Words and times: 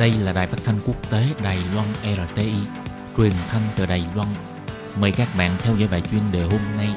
Đây 0.00 0.12
là 0.12 0.32
đài 0.32 0.46
phát 0.46 0.58
thanh 0.64 0.76
quốc 0.86 1.10
tế 1.10 1.24
Đài 1.44 1.58
Loan 1.74 1.86
RTI, 2.02 2.52
truyền 3.16 3.32
thanh 3.48 3.62
từ 3.76 3.86
Đài 3.86 4.04
Loan. 4.16 4.28
Mời 5.00 5.12
các 5.12 5.28
bạn 5.38 5.56
theo 5.58 5.76
dõi 5.76 5.88
bài 5.88 6.02
chuyên 6.10 6.20
đề 6.32 6.42
hôm 6.42 6.60
nay. 6.76 6.88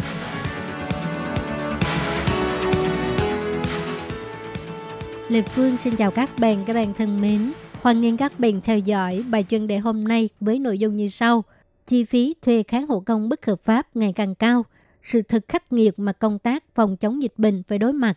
Lê 5.30 5.42
Phương 5.42 5.78
xin 5.78 5.96
chào 5.96 6.12
các 6.12 6.30
bạn, 6.40 6.64
các 6.66 6.74
bạn 6.74 6.94
thân 6.94 7.22
mến. 7.22 7.52
Hoan 7.82 8.02
nghênh 8.02 8.18
các 8.18 8.40
bạn 8.40 8.62
theo 8.62 8.80
dõi 8.80 9.24
bài 9.30 9.46
chuyên 9.50 9.68
đề 9.68 9.78
hôm 9.78 10.04
nay 10.04 10.30
với 10.40 10.60
nội 10.60 10.80
dung 10.80 10.96
như 10.96 11.08
sau. 11.08 11.44
Chi 11.86 12.04
phí 12.04 12.36
thuê 12.42 12.64
kháng 12.68 12.88
hộ 12.88 13.00
công 13.00 13.30
bất 13.30 13.46
hợp 13.46 13.64
pháp 13.64 13.96
ngày 13.96 14.14
càng 14.16 14.36
cao, 14.36 14.66
sự 15.04 15.22
thực 15.22 15.44
khắc 15.48 15.74
nghiệt 15.74 16.00
mà 16.00 16.12
công 16.12 16.40
tác 16.40 16.64
phòng 16.76 16.98
chống 16.98 17.22
dịch 17.22 17.34
bệnh 17.38 17.64
phải 17.68 17.78
đối 17.78 17.94
mặt. 17.94 18.14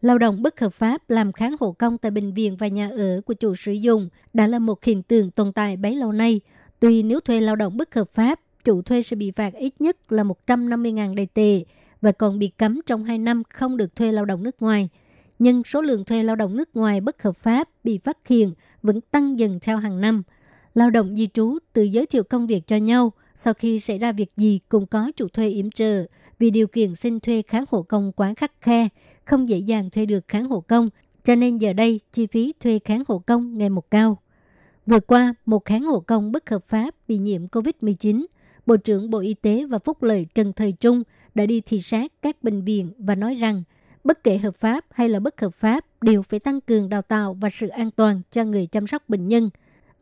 Lao 0.00 0.18
động 0.18 0.42
bất 0.42 0.60
hợp 0.60 0.74
pháp 0.74 1.10
làm 1.10 1.32
kháng 1.32 1.56
hộ 1.60 1.72
công 1.72 1.98
tại 1.98 2.10
bệnh 2.10 2.32
viện 2.32 2.56
và 2.56 2.68
nhà 2.68 2.88
ở 2.88 3.20
của 3.26 3.34
chủ 3.34 3.54
sử 3.54 3.72
dụng 3.72 4.08
đã 4.34 4.46
là 4.46 4.58
một 4.58 4.84
hiện 4.84 5.02
tượng 5.02 5.30
tồn 5.30 5.52
tại 5.52 5.76
bấy 5.76 5.94
lâu 5.94 6.12
nay. 6.12 6.40
Tuy 6.80 7.02
nếu 7.02 7.20
thuê 7.20 7.40
lao 7.40 7.56
động 7.56 7.76
bất 7.76 7.94
hợp 7.94 8.10
pháp, 8.12 8.40
chủ 8.64 8.82
thuê 8.82 9.02
sẽ 9.02 9.16
bị 9.16 9.30
phạt 9.30 9.54
ít 9.54 9.74
nhất 9.78 10.12
là 10.12 10.24
150.000 10.46 11.14
đầy 11.14 11.26
tệ 11.26 11.64
và 12.00 12.12
còn 12.12 12.38
bị 12.38 12.48
cấm 12.48 12.80
trong 12.86 13.04
2 13.04 13.18
năm 13.18 13.42
không 13.50 13.76
được 13.76 13.96
thuê 13.96 14.12
lao 14.12 14.24
động 14.24 14.42
nước 14.42 14.62
ngoài. 14.62 14.88
Nhưng 15.38 15.64
số 15.64 15.82
lượng 15.82 16.04
thuê 16.04 16.22
lao 16.22 16.36
động 16.36 16.56
nước 16.56 16.68
ngoài 16.74 17.00
bất 17.00 17.22
hợp 17.22 17.36
pháp 17.36 17.68
bị 17.84 17.98
phát 17.98 18.28
hiện 18.28 18.52
vẫn 18.82 19.00
tăng 19.00 19.38
dần 19.38 19.58
theo 19.62 19.76
hàng 19.76 20.00
năm. 20.00 20.22
Lao 20.74 20.90
động 20.90 21.12
di 21.12 21.26
trú 21.26 21.58
tự 21.72 21.82
giới 21.82 22.06
thiệu 22.06 22.22
công 22.22 22.46
việc 22.46 22.66
cho 22.66 22.76
nhau, 22.76 23.12
sau 23.34 23.54
khi 23.54 23.80
xảy 23.80 23.98
ra 23.98 24.12
việc 24.12 24.32
gì 24.36 24.60
cũng 24.68 24.86
có 24.86 25.12
chủ 25.16 25.28
thuê 25.28 25.48
yểm 25.48 25.70
trợ 25.70 26.04
vì 26.38 26.50
điều 26.50 26.66
kiện 26.66 26.94
xin 26.94 27.20
thuê 27.20 27.42
kháng 27.42 27.64
hộ 27.70 27.82
công 27.82 28.12
quá 28.12 28.34
khắc 28.36 28.52
khe, 28.60 28.88
không 29.28 29.48
dễ 29.48 29.58
dàng 29.58 29.90
thuê 29.90 30.06
được 30.06 30.28
kháng 30.28 30.48
hộ 30.48 30.60
công, 30.60 30.88
cho 31.22 31.34
nên 31.34 31.58
giờ 31.58 31.72
đây 31.72 32.00
chi 32.12 32.26
phí 32.26 32.54
thuê 32.60 32.78
kháng 32.84 33.02
hộ 33.08 33.18
công 33.18 33.58
ngày 33.58 33.70
một 33.70 33.90
cao. 33.90 34.18
Vừa 34.86 35.00
qua, 35.00 35.34
một 35.46 35.64
kháng 35.64 35.82
hộ 35.82 36.00
công 36.00 36.32
bất 36.32 36.50
hợp 36.50 36.68
pháp 36.68 36.94
bị 37.08 37.18
nhiễm 37.18 37.46
COVID-19, 37.46 38.26
Bộ 38.66 38.76
trưởng 38.76 39.10
Bộ 39.10 39.18
Y 39.18 39.34
tế 39.34 39.64
và 39.64 39.78
Phúc 39.78 40.02
lợi 40.02 40.26
Trần 40.34 40.52
Thời 40.52 40.72
Trung 40.72 41.02
đã 41.34 41.46
đi 41.46 41.60
thị 41.60 41.78
sát 41.78 42.12
các 42.22 42.42
bệnh 42.42 42.64
viện 42.64 42.92
và 42.98 43.14
nói 43.14 43.34
rằng 43.34 43.62
bất 44.04 44.24
kể 44.24 44.38
hợp 44.38 44.56
pháp 44.56 44.84
hay 44.90 45.08
là 45.08 45.20
bất 45.20 45.40
hợp 45.40 45.54
pháp 45.54 45.84
đều 46.00 46.22
phải 46.22 46.40
tăng 46.40 46.60
cường 46.60 46.88
đào 46.88 47.02
tạo 47.02 47.34
và 47.34 47.50
sự 47.50 47.68
an 47.68 47.90
toàn 47.90 48.20
cho 48.30 48.44
người 48.44 48.66
chăm 48.66 48.86
sóc 48.86 49.08
bệnh 49.08 49.28
nhân. 49.28 49.50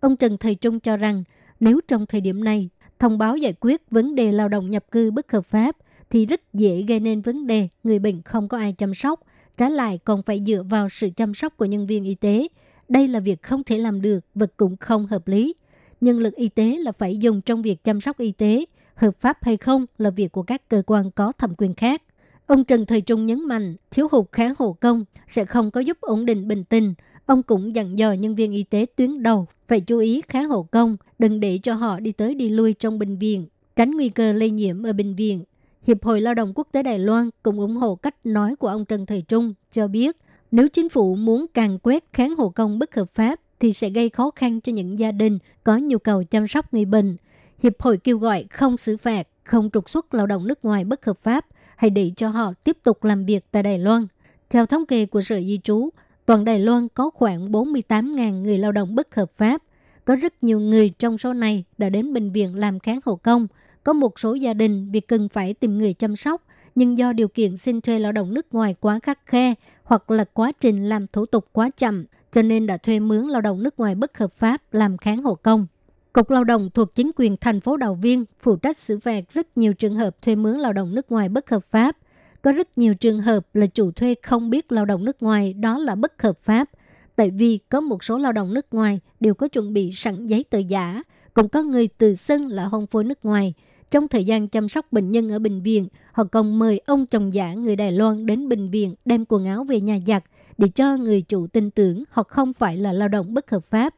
Ông 0.01 0.17
Trần 0.17 0.39
Thời 0.39 0.55
Trung 0.55 0.81
cho 0.81 0.97
rằng 0.97 1.25
nếu 1.61 1.81
trong 1.89 2.07
thời 2.07 2.21
điểm 2.21 2.45
này 2.45 2.69
thông 2.99 3.19
báo 3.19 3.37
giải 3.37 3.55
quyết 3.61 3.91
vấn 3.91 4.15
đề 4.15 4.33
lao 4.33 4.49
động 4.49 4.71
nhập 4.71 4.85
cư 4.91 5.11
bất 5.11 5.33
hợp 5.33 5.47
pháp 5.47 5.77
thì 6.11 6.27
rất 6.27 6.41
dễ 6.53 6.83
gây 6.83 7.01
nên 7.01 7.21
vấn 7.21 7.47
đề 7.47 7.69
người 7.85 7.99
bệnh 7.99 8.23
không 8.23 8.49
có 8.49 8.59
ai 8.59 8.73
chăm 8.73 8.95
sóc, 8.95 9.21
trái 9.57 9.71
lại 9.71 9.99
còn 10.05 10.23
phải 10.23 10.43
dựa 10.47 10.63
vào 10.63 10.89
sự 10.89 11.11
chăm 11.17 11.35
sóc 11.35 11.57
của 11.57 11.65
nhân 11.65 11.87
viên 11.87 12.05
y 12.05 12.15
tế. 12.15 12.49
Đây 12.89 13.09
là 13.09 13.21
việc 13.21 13.43
không 13.43 13.65
thể 13.65 13.79
làm 13.79 14.01
được 14.03 14.25
và 14.35 14.47
cũng 14.57 14.77
không 14.77 15.07
hợp 15.07 15.29
lý. 15.29 15.55
Nhân 16.01 16.19
lực 16.19 16.35
y 16.35 16.49
tế 16.49 16.77
là 16.79 16.93
phải 16.93 17.17
dùng 17.17 17.41
trong 17.41 17.63
việc 17.63 17.85
chăm 17.85 18.01
sóc 18.01 18.19
y 18.19 18.33
tế, 18.33 18.65
hợp 18.95 19.21
pháp 19.21 19.39
hay 19.43 19.57
không 19.57 19.87
là 19.99 20.11
việc 20.11 20.33
của 20.33 20.43
các 20.43 20.69
cơ 20.69 20.83
quan 20.87 21.11
có 21.11 21.33
thẩm 21.33 21.55
quyền 21.59 21.75
khác. 21.75 22.03
Ông 22.47 22.65
Trần 22.65 22.87
Thời 22.87 23.01
Trung 23.01 23.27
nhấn 23.27 23.45
mạnh 23.45 23.77
thiếu 23.91 24.09
hụt 24.13 24.27
kháng 24.33 24.55
hộ 24.59 24.73
công 24.73 25.05
sẽ 25.27 25.45
không 25.45 25.71
có 25.71 25.81
giúp 25.81 26.01
ổn 26.01 26.27
định 26.27 26.49
bình 26.49 26.65
tình. 26.65 26.95
Ông 27.27 27.43
cũng 27.43 27.75
dặn 27.75 27.99
dò 27.99 28.13
nhân 28.13 28.35
viên 28.35 28.53
y 28.53 28.63
tế 28.63 28.87
tuyến 28.97 29.23
đầu 29.23 29.47
phải 29.69 29.81
chú 29.81 29.99
ý 29.99 30.23
kháng 30.29 30.49
hộ 30.49 30.63
công, 30.63 30.97
đừng 31.19 31.41
để 31.41 31.59
cho 31.63 31.75
họ 31.75 32.01
đi 32.01 32.13
tới 32.13 32.35
đi 32.35 32.49
lui 32.49 32.73
trong 32.73 32.99
bệnh 32.99 33.19
viện, 33.19 33.47
tránh 33.77 33.91
nguy 33.91 34.09
cơ 34.09 34.33
lây 34.33 34.51
nhiễm 34.51 34.83
ở 34.83 34.93
bệnh 34.93 35.15
viện. 35.15 35.45
Hiệp 35.87 36.05
hội 36.05 36.21
Lao 36.21 36.35
động 36.35 36.53
Quốc 36.55 36.69
tế 36.73 36.83
Đài 36.83 36.99
Loan 36.99 37.31
cũng 37.43 37.61
ủng 37.61 37.77
hộ 37.77 37.95
cách 37.95 38.15
nói 38.25 38.57
của 38.57 38.69
ông 38.69 38.85
Trần 38.85 39.07
Thời 39.07 39.23
Trung, 39.23 39.55
cho 39.71 39.89
biết 39.89 40.17
nếu 40.51 40.69
chính 40.69 40.89
phủ 40.89 41.15
muốn 41.15 41.47
càng 41.55 41.79
quét 41.79 42.05
kháng 42.13 42.37
hộ 42.37 42.49
công 42.49 42.79
bất 42.79 42.95
hợp 42.95 43.15
pháp 43.15 43.41
thì 43.61 43.73
sẽ 43.73 43.91
gây 43.91 44.09
khó 44.09 44.31
khăn 44.31 44.61
cho 44.61 44.73
những 44.73 44.99
gia 44.99 45.13
đình 45.13 45.39
có 45.65 45.77
nhu 45.77 45.99
cầu 45.99 46.25
chăm 46.25 46.49
sóc 46.49 46.75
người 46.75 46.85
bệnh. 46.85 47.17
Hiệp 47.63 47.81
hội 47.81 47.97
kêu 47.97 48.19
gọi 48.19 48.45
không 48.51 48.77
xử 48.77 48.97
phạt, 48.97 49.29
không 49.45 49.71
trục 49.73 49.91
xuất 49.91 50.15
lao 50.15 50.27
động 50.27 50.47
nước 50.47 50.65
ngoài 50.65 50.85
bất 50.85 51.05
hợp 51.05 51.19
pháp, 51.23 51.47
hay 51.77 51.91
để 51.91 52.13
cho 52.17 52.29
họ 52.29 52.53
tiếp 52.65 52.77
tục 52.83 53.05
làm 53.05 53.25
việc 53.25 53.45
tại 53.51 53.63
Đài 53.63 53.79
Loan. 53.79 54.07
Theo 54.51 54.67
thống 54.67 54.87
kê 54.87 55.07
của 55.07 55.23
Sở 55.23 55.41
Di 55.41 55.61
trú, 55.65 55.89
toàn 56.27 56.45
Đài 56.45 56.59
Loan 56.59 56.89
có 56.89 57.11
khoảng 57.11 57.53
48.000 57.53 58.43
người 58.43 58.59
lao 58.59 58.73
động 58.73 58.95
bất 58.95 59.15
hợp 59.15 59.33
pháp. 59.37 59.63
Có 60.05 60.17
rất 60.17 60.43
nhiều 60.43 60.61
người 60.61 60.91
trong 60.91 61.19
số 61.19 61.33
này 61.33 61.65
đã 61.79 61.89
đến 61.89 62.13
bệnh 62.13 62.33
viện 62.33 62.55
làm 62.55 62.79
kháng 62.79 63.01
hộ 63.05 63.17
công– 63.17 63.47
có 63.87 63.93
một 63.93 64.19
số 64.19 64.35
gia 64.35 64.55
đình 64.55 64.91
vì 64.91 65.01
cần 65.01 65.29
phải 65.29 65.55
tìm 65.55 65.79
người 65.79 65.93
chăm 65.95 66.17
sóc, 66.17 66.43
nhưng 66.75 66.99
do 66.99 67.13
điều 67.13 67.29
kiện 67.29 67.57
xin 67.57 67.81
thuê 67.81 67.99
lao 67.99 68.13
động 68.13 68.35
nước 68.35 68.55
ngoài 68.55 68.75
quá 68.81 68.99
khắc 69.03 69.27
khe 69.27 69.55
hoặc 69.83 70.11
là 70.11 70.25
quá 70.25 70.53
trình 70.61 70.89
làm 70.89 71.07
thủ 71.07 71.27
tục 71.27 71.47
quá 71.53 71.71
chậm, 71.77 72.05
cho 72.33 72.43
nên 72.43 72.67
đã 72.67 72.77
thuê 72.77 73.01
mướn 73.01 73.27
lao 73.27 73.41
động 73.41 73.63
nước 73.63 73.79
ngoài 73.79 73.95
bất 73.95 74.19
hợp 74.19 74.33
pháp 74.37 74.63
làm 74.73 74.99
kháng 74.99 75.23
hộ 75.23 75.35
công. 75.35 75.67
Cục 76.13 76.31
Lao 76.31 76.45
động 76.45 76.71
thuộc 76.75 76.95
chính 76.95 77.11
quyền 77.17 77.37
thành 77.37 77.61
phố 77.61 77.77
Đào 77.77 77.95
Viên 77.95 78.25
phụ 78.41 78.57
trách 78.57 78.79
xử 78.79 78.99
phạt 78.99 79.25
rất 79.33 79.59
nhiều 79.59 79.75
trường 79.75 79.97
hợp 79.97 80.23
thuê 80.23 80.35
mướn 80.37 80.59
lao 80.59 80.73
động 80.73 80.95
nước 80.95 81.13
ngoài 81.13 81.29
bất 81.29 81.51
hợp 81.51 81.65
pháp. 81.71 81.97
Có 82.43 82.53
rất 82.53 82.79
nhiều 82.79 82.95
trường 82.95 83.21
hợp 83.21 83.47
là 83.55 83.67
chủ 83.67 83.91
thuê 83.93 84.15
không 84.23 84.51
biết 84.51 84.73
lao 84.73 84.85
động 84.85 85.05
nước 85.05 85.23
ngoài 85.23 85.53
đó 85.53 85.79
là 85.79 85.95
bất 85.95 86.23
hợp 86.23 86.39
pháp, 86.43 86.71
tại 87.17 87.31
vì 87.31 87.59
có 87.69 87.81
một 87.81 88.05
số 88.05 88.19
lao 88.19 88.33
động 88.33 88.55
nước 88.55 88.67
ngoài 88.71 89.01
đều 89.21 89.35
có 89.35 89.49
chuẩn 89.49 89.73
bị 89.73 89.93
sẵn 89.93 90.27
giấy 90.27 90.45
tờ 90.51 90.59
giả, 90.59 91.03
cũng 91.35 91.49
có 91.49 91.63
người 91.63 91.89
tự 91.89 92.15
xưng 92.15 92.49
là 92.49 92.65
hôn 92.65 92.87
phối 92.87 93.05
nước 93.05 93.25
ngoài, 93.25 93.55
trong 93.91 94.09
thời 94.09 94.25
gian 94.25 94.49
chăm 94.49 94.69
sóc 94.69 94.93
bệnh 94.93 95.11
nhân 95.11 95.31
ở 95.31 95.39
bệnh 95.39 95.63
viện, 95.63 95.89
họ 96.13 96.25
còn 96.25 96.59
mời 96.59 96.81
ông 96.87 97.07
chồng 97.07 97.35
giả 97.35 97.55
người 97.55 97.77
Đài 97.77 97.93
Loan 97.93 98.27
đến 98.27 98.49
bệnh 98.49 98.71
viện 98.71 98.95
đem 99.05 99.25
quần 99.29 99.45
áo 99.45 99.65
về 99.65 99.81
nhà 99.81 99.99
giặt 100.07 100.25
để 100.59 100.69
cho 100.69 100.97
người 100.97 101.23
chủ 101.23 101.47
tin 101.47 101.71
tưởng 101.71 102.05
họ 102.11 102.23
không 102.23 102.53
phải 102.53 102.77
là 102.77 102.93
lao 102.93 103.09
động 103.09 103.35
bất 103.35 103.51
hợp 103.51 103.71
pháp. 103.71 103.95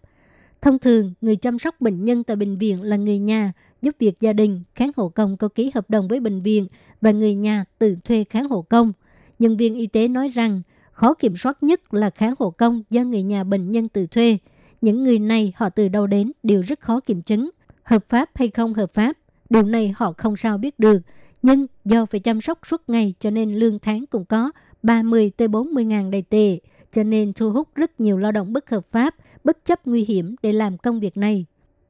Thông 0.63 0.79
thường, 0.79 1.13
người 1.21 1.37
chăm 1.37 1.59
sóc 1.59 1.81
bệnh 1.81 2.05
nhân 2.05 2.25
tại 2.25 2.37
bệnh 2.37 2.59
viện 2.59 2.83
là 2.83 2.97
người 2.97 3.19
nhà, 3.19 3.53
giúp 3.83 3.97
việc 3.99 4.21
gia 4.21 4.33
đình, 4.33 4.63
kháng 4.75 4.91
hộ 4.97 5.09
công 5.09 5.37
có 5.37 5.49
ký 5.49 5.71
hợp 5.75 5.91
đồng 5.91 6.09
với 6.09 6.21
bệnh 6.21 6.43
viện 6.43 6.67
và 7.01 7.11
người 7.11 7.35
nhà 7.35 7.65
tự 7.79 7.97
thuê 8.05 8.25
kháng 8.25 8.49
hộ 8.49 8.63
công. 8.63 8.93
Nhân 9.39 9.57
viên 9.57 9.75
y 9.75 9.87
tế 9.87 10.09
nói 10.09 10.29
rằng, 10.29 10.63
khó 10.93 11.15
kiểm 11.15 11.37
soát 11.37 11.63
nhất 11.63 11.95
là 11.95 12.11
kháng 12.11 12.35
hộ 12.39 12.51
công 12.51 12.83
do 12.91 13.03
người 13.03 13.23
nhà 13.23 13.45
bệnh 13.45 13.73
nhân 13.73 13.89
tự 13.89 14.07
thuê. 14.07 14.39
Những 14.81 15.05
người 15.05 15.19
này 15.19 15.53
họ 15.57 15.69
từ 15.69 15.89
đâu 15.89 16.07
đến 16.07 16.33
đều 16.43 16.63
rất 16.63 16.81
khó 16.81 17.01
kiểm 17.01 17.23
chứng, 17.23 17.51
hợp 17.83 18.05
pháp 18.09 18.31
hay 18.35 18.49
không 18.49 18.75
hợp 18.75 18.95
pháp 18.95 19.18
Điều 19.51 19.63
này 19.63 19.95
họ 19.97 20.13
không 20.13 20.37
sao 20.37 20.59
biết 20.59 20.79
được, 20.79 20.99
nhưng 21.43 21.67
do 21.85 22.07
phải 22.07 22.21
chăm 22.21 22.41
sóc 22.41 22.59
suốt 22.67 22.83
ngày 22.89 23.15
cho 23.21 23.31
nên 23.31 23.55
lương 23.55 23.79
tháng 23.79 24.07
cũng 24.07 24.25
có 24.25 24.51
30 24.83 25.31
tới 25.37 25.49
40 25.49 25.85
ngàn 25.85 26.11
đầy 26.11 26.23
tệ, 26.23 26.59
cho 26.91 27.03
nên 27.03 27.33
thu 27.33 27.51
hút 27.51 27.69
rất 27.75 28.01
nhiều 28.01 28.19
lao 28.19 28.33
động 28.33 28.53
bất 28.53 28.71
hợp 28.71 28.87
pháp, 28.93 29.15
bất 29.45 29.65
chấp 29.65 29.87
nguy 29.87 30.05
hiểm 30.05 30.37
để 30.43 30.53
làm 30.53 30.79
công 30.79 31.01
việc 31.01 31.17
này. 31.17 31.45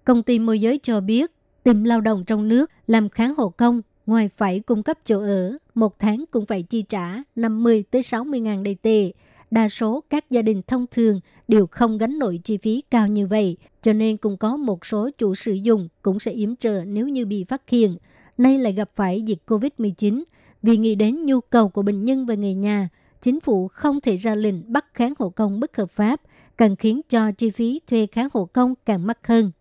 Công 0.04 0.22
ty 0.22 0.38
môi 0.38 0.60
giới 0.60 0.78
cho 0.82 1.00
biết, 1.00 1.32
tìm 1.62 1.84
lao 1.84 2.00
động 2.00 2.24
trong 2.24 2.48
nước 2.48 2.70
làm 2.86 3.08
kháng 3.08 3.34
hộ 3.36 3.48
công, 3.48 3.82
ngoài 4.06 4.30
phải 4.36 4.60
cung 4.60 4.82
cấp 4.82 4.98
chỗ 5.04 5.20
ở, 5.20 5.56
một 5.74 5.98
tháng 5.98 6.24
cũng 6.30 6.46
phải 6.46 6.62
chi 6.62 6.82
trả 6.82 7.22
50 7.36 7.84
tới 7.90 8.02
60 8.02 8.40
ngàn 8.40 8.62
đầy 8.62 8.74
tệ. 8.74 9.12
Đa 9.50 9.68
số 9.68 10.04
các 10.10 10.30
gia 10.30 10.42
đình 10.42 10.62
thông 10.66 10.86
thường 10.90 11.20
đều 11.48 11.66
không 11.66 11.98
gánh 11.98 12.18
nổi 12.18 12.40
chi 12.44 12.56
phí 12.56 12.82
cao 12.90 13.08
như 13.08 13.26
vậy, 13.26 13.56
cho 13.82 13.92
nên 13.92 14.16
cũng 14.16 14.36
có 14.36 14.56
một 14.56 14.86
số 14.86 15.10
chủ 15.18 15.34
sử 15.34 15.52
dụng 15.52 15.88
cũng 16.02 16.20
sẽ 16.20 16.32
yếm 16.32 16.56
trợ 16.56 16.84
nếu 16.86 17.08
như 17.08 17.26
bị 17.26 17.44
phát 17.44 17.68
hiện. 17.68 17.96
Nay 18.38 18.58
lại 18.58 18.72
gặp 18.72 18.90
phải 18.94 19.22
dịch 19.22 19.38
COVID-19, 19.46 20.22
vì 20.62 20.76
nghĩ 20.76 20.94
đến 20.94 21.26
nhu 21.26 21.40
cầu 21.40 21.68
của 21.68 21.82
bệnh 21.82 22.04
nhân 22.04 22.26
và 22.26 22.34
người 22.34 22.54
nhà, 22.54 22.88
chính 23.20 23.40
phủ 23.40 23.68
không 23.68 24.00
thể 24.00 24.16
ra 24.16 24.34
lệnh 24.34 24.72
bắt 24.72 24.86
kháng 24.94 25.14
hộ 25.18 25.28
công 25.28 25.60
bất 25.60 25.76
hợp 25.76 25.90
pháp, 25.90 26.20
càng 26.58 26.76
khiến 26.76 27.00
cho 27.08 27.32
chi 27.32 27.50
phí 27.50 27.80
thuê 27.86 28.06
kháng 28.06 28.28
hộ 28.32 28.44
công 28.44 28.74
càng 28.86 29.06
mắc 29.06 29.26
hơn. 29.26 29.52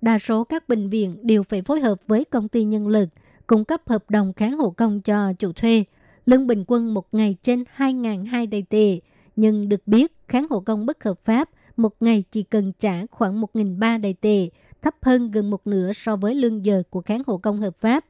Đa 0.00 0.18
số 0.18 0.44
các 0.44 0.68
bệnh 0.68 0.88
viện 0.88 1.16
đều 1.22 1.42
phải 1.42 1.62
phối 1.62 1.80
hợp 1.80 2.00
với 2.06 2.24
công 2.24 2.48
ty 2.48 2.64
nhân 2.64 2.88
lực, 2.88 3.08
cung 3.46 3.64
cấp 3.64 3.80
hợp 3.86 4.10
đồng 4.10 4.32
kháng 4.32 4.58
hộ 4.58 4.70
công 4.70 5.00
cho 5.00 5.32
chủ 5.32 5.52
thuê. 5.52 5.84
Lương 6.26 6.46
bình 6.46 6.64
quân 6.66 6.94
một 6.94 7.06
ngày 7.12 7.36
trên 7.42 7.64
2.200 7.76 8.50
đầy 8.50 8.62
tệ, 8.62 9.00
nhưng 9.36 9.68
được 9.68 9.82
biết 9.86 10.12
kháng 10.28 10.46
hộ 10.50 10.60
công 10.60 10.86
bất 10.86 11.04
hợp 11.04 11.24
pháp 11.24 11.48
một 11.76 11.94
ngày 12.00 12.24
chỉ 12.30 12.42
cần 12.42 12.72
trả 12.78 13.06
khoảng 13.10 13.40
1.300 13.40 14.00
đại 14.00 14.14
tệ, 14.20 14.48
thấp 14.82 14.94
hơn 15.02 15.30
gần 15.30 15.50
một 15.50 15.66
nửa 15.66 15.92
so 15.92 16.16
với 16.16 16.34
lương 16.34 16.64
giờ 16.64 16.82
của 16.90 17.00
kháng 17.00 17.22
hộ 17.26 17.36
công 17.38 17.60
hợp 17.60 17.76
pháp. 17.76 18.04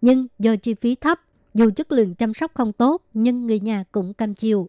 Nhưng 0.00 0.26
do 0.38 0.56
chi 0.56 0.74
phí 0.74 0.94
thấp, 0.94 1.20
dù 1.54 1.70
chất 1.70 1.92
lượng 1.92 2.14
chăm 2.14 2.34
sóc 2.34 2.50
không 2.54 2.72
tốt, 2.72 3.02
nhưng 3.14 3.46
người 3.46 3.60
nhà 3.60 3.84
cũng 3.92 4.14
cam 4.14 4.34
chịu. 4.34 4.68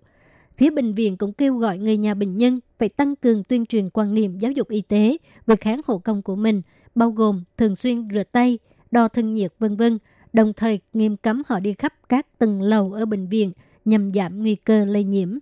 Phía 0.57 0.69
bệnh 0.69 0.93
viện 0.93 1.17
cũng 1.17 1.33
kêu 1.33 1.57
gọi 1.57 1.77
người 1.77 1.97
nhà 1.97 2.13
bệnh 2.13 2.37
nhân 2.37 2.59
phải 2.79 2.89
tăng 2.89 3.15
cường 3.15 3.43
tuyên 3.43 3.65
truyền 3.65 3.89
quan 3.89 4.13
niệm 4.13 4.39
giáo 4.39 4.51
dục 4.51 4.69
y 4.69 4.81
tế 4.81 5.17
về 5.47 5.55
kháng 5.55 5.81
hộ 5.85 5.97
công 5.97 6.21
của 6.21 6.35
mình, 6.35 6.61
bao 6.95 7.11
gồm 7.11 7.43
thường 7.57 7.75
xuyên 7.75 8.07
rửa 8.13 8.23
tay, 8.31 8.59
đo 8.91 9.07
thân 9.07 9.33
nhiệt 9.33 9.53
vân 9.59 9.75
vân, 9.75 9.99
đồng 10.33 10.53
thời 10.53 10.79
nghiêm 10.93 11.17
cấm 11.17 11.43
họ 11.47 11.59
đi 11.59 11.73
khắp 11.73 11.93
các 12.09 12.27
tầng 12.37 12.61
lầu 12.61 12.93
ở 12.93 13.05
bệnh 13.05 13.27
viện 13.27 13.51
nhằm 13.85 14.13
giảm 14.13 14.39
nguy 14.39 14.55
cơ 14.55 14.85
lây 14.85 15.03
nhiễm. 15.03 15.37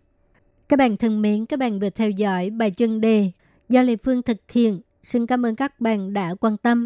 Các 0.70 0.78
bạn 0.78 0.98
thân 0.98 1.22
mến, 1.22 1.46
các 1.46 1.60
bạn 1.60 1.80
vừa 1.80 1.90
theo 1.90 2.10
dõi 2.10 2.50
bài 2.50 2.72
chân 2.72 3.02
đề 3.02 3.32
do 3.70 3.82
Lê 3.82 3.96
Phương 3.96 4.24
thực 4.24 4.38
hiện. 4.52 4.82
Xin 5.04 5.28
cảm 5.28 5.46
ơn 5.46 5.56
các 5.56 5.80
bạn 5.80 6.14
đã 6.14 6.36
quan 6.40 6.58
tâm 6.58 6.86